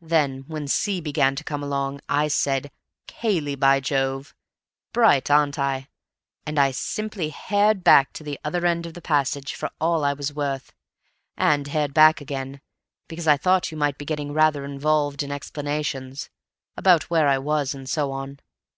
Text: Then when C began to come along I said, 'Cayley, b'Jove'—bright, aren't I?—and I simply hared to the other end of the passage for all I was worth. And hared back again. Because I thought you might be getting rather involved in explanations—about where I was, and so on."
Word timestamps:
Then 0.00 0.44
when 0.46 0.68
C 0.68 1.02
began 1.02 1.36
to 1.36 1.44
come 1.44 1.62
along 1.62 2.00
I 2.08 2.28
said, 2.28 2.70
'Cayley, 3.08 3.56
b'Jove'—bright, 3.56 5.30
aren't 5.30 5.58
I?—and 5.58 6.58
I 6.58 6.70
simply 6.70 7.28
hared 7.28 7.84
to 7.84 8.24
the 8.24 8.40
other 8.42 8.64
end 8.64 8.86
of 8.86 8.94
the 8.94 9.02
passage 9.02 9.54
for 9.54 9.68
all 9.78 10.02
I 10.02 10.14
was 10.14 10.32
worth. 10.32 10.72
And 11.36 11.66
hared 11.68 11.92
back 11.92 12.22
again. 12.22 12.62
Because 13.06 13.28
I 13.28 13.36
thought 13.36 13.70
you 13.70 13.76
might 13.76 13.98
be 13.98 14.06
getting 14.06 14.32
rather 14.32 14.64
involved 14.64 15.22
in 15.22 15.30
explanations—about 15.30 17.10
where 17.10 17.28
I 17.28 17.36
was, 17.36 17.74
and 17.74 17.86
so 17.86 18.12
on." 18.12 18.40